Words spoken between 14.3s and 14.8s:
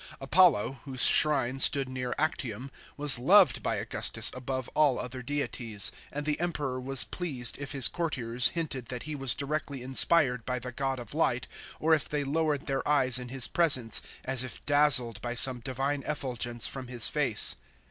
if